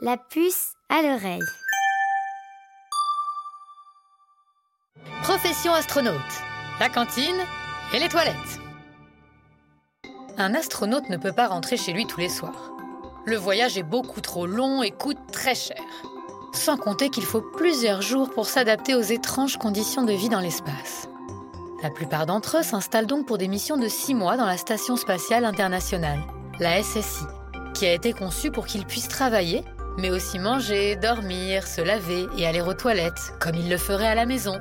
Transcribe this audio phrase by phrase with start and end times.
[0.00, 1.38] La puce à l'oreille.
[5.22, 6.14] Profession astronaute.
[6.80, 7.36] La cantine
[7.94, 8.34] et les toilettes.
[10.38, 12.72] Un astronaute ne peut pas rentrer chez lui tous les soirs.
[13.26, 15.82] Le voyage est beaucoup trop long et coûte très cher.
[16.52, 21.08] Sans compter qu'il faut plusieurs jours pour s'adapter aux étranges conditions de vie dans l'espace.
[21.82, 24.96] La plupart d'entre eux s'installent donc pour des missions de six mois dans la Station
[24.96, 26.20] spatiale internationale,
[26.58, 27.24] la SSI,
[27.74, 29.64] qui a été conçue pour qu'ils puissent travailler,
[29.98, 34.14] mais aussi manger, dormir, se laver et aller aux toilettes, comme ils le feraient à
[34.14, 34.58] la maison.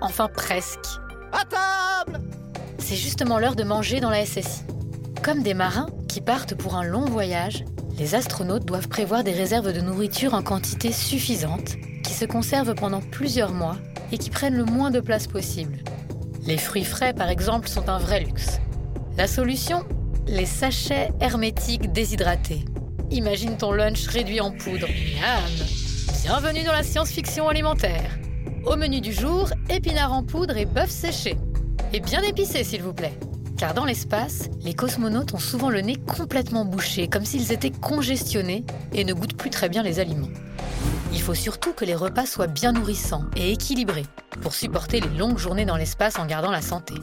[0.00, 0.86] Enfin presque.
[1.32, 2.20] À table
[2.78, 4.62] C'est justement l'heure de manger dans la SSI.
[5.22, 7.64] Comme des marins qui partent pour un long voyage,
[7.98, 13.00] les astronautes doivent prévoir des réserves de nourriture en quantité suffisante, qui se conservent pendant
[13.00, 13.76] plusieurs mois
[14.12, 15.78] et qui prennent le moins de place possible.
[16.46, 18.60] Les fruits frais, par exemple, sont un vrai luxe.
[19.16, 19.84] La solution?
[20.26, 22.64] Les sachets hermétiques déshydratés.
[23.10, 24.86] Imagine ton lunch réduit en poudre.
[24.86, 25.66] Miam
[26.22, 28.18] Bienvenue dans la science-fiction alimentaire.
[28.66, 31.38] Au menu du jour, épinards en poudre et bœuf séché.
[31.94, 33.18] Et bien épicé, s'il vous plaît.
[33.56, 38.64] Car dans l'espace, les cosmonautes ont souvent le nez complètement bouché, comme s'ils étaient congestionnés
[38.92, 40.28] et ne goûtent plus très bien les aliments.
[41.14, 44.06] Il faut surtout que les repas soient bien nourrissants et équilibrés
[44.42, 46.94] pour supporter les longues journées dans l'espace en gardant la santé.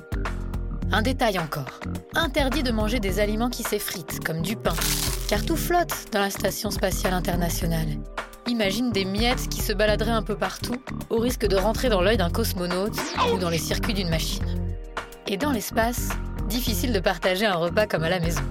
[0.91, 1.79] Un détail encore.
[2.13, 4.75] Interdit de manger des aliments qui s'effritent, comme du pain,
[5.27, 7.87] car tout flotte dans la Station spatiale internationale.
[8.47, 10.75] Imagine des miettes qui se baladeraient un peu partout,
[11.09, 12.97] au risque de rentrer dans l'œil d'un cosmonaute
[13.33, 14.45] ou dans les circuits d'une machine.
[15.27, 16.09] Et dans l'espace,
[16.47, 18.43] difficile de partager un repas comme à la maison.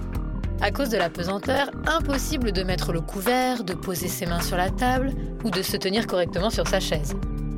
[0.61, 4.57] À cause de la pesanteur, impossible de mettre le couvert, de poser ses mains sur
[4.57, 7.15] la table ou de se tenir correctement sur sa chaise.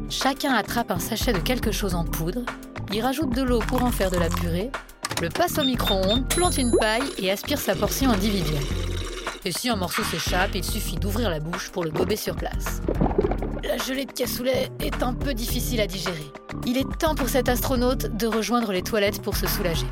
[0.10, 2.42] Chacun attrape un sachet de quelque chose en poudre,
[2.92, 4.72] y rajoute de l'eau pour en faire de la purée,
[5.22, 8.64] le passe au micro-ondes, plante une paille et aspire sa portion individuelle.
[9.46, 12.82] Et si un morceau s'échappe, il suffit d'ouvrir la bouche pour le gober sur place.
[13.64, 16.32] La gelée de cassoulet est un peu difficile à digérer.
[16.66, 19.88] Il est temps pour cet astronaute de rejoindre les toilettes pour se soulager.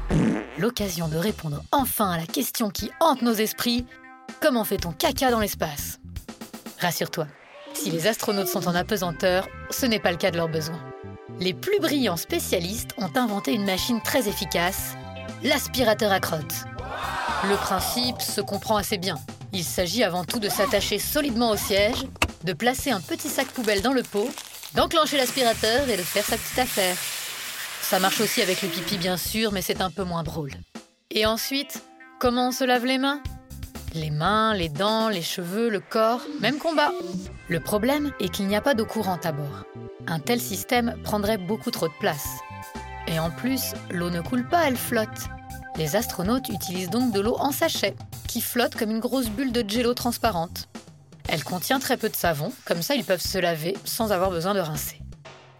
[0.57, 3.85] L'occasion de répondre enfin à la question qui hante nos esprits
[4.41, 5.99] comment fait-on caca dans l'espace?
[6.79, 7.27] Rassure-toi,
[7.73, 10.79] si les astronautes sont en apesanteur, ce n'est pas le cas de leurs besoins.
[11.39, 14.95] Les plus brillants spécialistes ont inventé une machine très efficace,
[15.43, 16.65] l'aspirateur à crotte.
[17.49, 19.15] Le principe se comprend assez bien.
[19.51, 22.05] Il s'agit avant tout de s'attacher solidement au siège,
[22.43, 24.29] de placer un petit sac poubelle dans le pot,
[24.75, 26.95] d'enclencher l'aspirateur et de faire sa petite affaire.
[27.81, 30.51] Ça marche aussi avec le pipi bien sûr, mais c'est un peu moins drôle.
[31.11, 31.83] Et ensuite,
[32.19, 33.21] comment on se lave les mains?
[33.95, 36.91] Les mains, les dents, les cheveux, le corps, même combat.
[37.47, 39.63] Le problème est qu'il n'y a pas d'eau courante à bord.
[40.05, 42.27] Un tel système prendrait beaucoup trop de place.
[43.07, 45.29] Et en plus, l'eau ne coule pas, elle flotte.
[45.77, 47.95] Les astronautes utilisent donc de l'eau en sachet,
[48.27, 50.67] qui flotte comme une grosse bulle de jello transparente.
[51.29, 54.53] Elle contient très peu de savon, comme ça ils peuvent se laver sans avoir besoin
[54.53, 54.99] de rincer.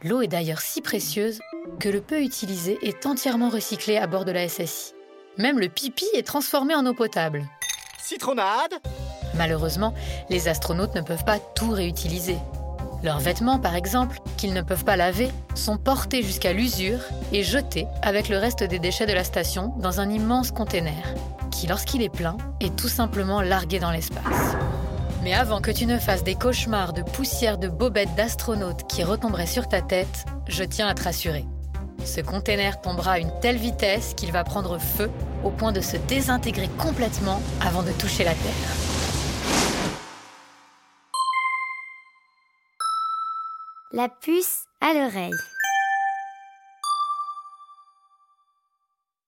[0.03, 1.39] L'eau est d'ailleurs si précieuse
[1.79, 4.93] que le peu utilisé est entièrement recyclé à bord de la SSI.
[5.37, 7.45] Même le pipi est transformé en eau potable.
[8.07, 8.75] Citronnade
[9.33, 9.95] Malheureusement,
[10.29, 12.37] les astronautes ne peuvent pas tout réutiliser.
[13.01, 16.99] Leurs vêtements, par exemple, qu'ils ne peuvent pas laver, sont portés jusqu'à l'usure
[17.31, 21.15] et jetés avec le reste des déchets de la station dans un immense container,
[21.49, 24.55] qui, lorsqu'il est plein, est tout simplement largué dans l'espace.
[25.23, 29.47] Mais avant que tu ne fasses des cauchemars de poussière de bobettes d'astronautes qui retomberaient
[29.47, 31.43] sur ta tête, je tiens à te rassurer.
[32.05, 35.09] Ce container tombera à une telle vitesse qu'il va prendre feu
[35.43, 38.85] au point de se désintégrer complètement avant de toucher la Terre.
[43.91, 45.31] La puce à l'oreille.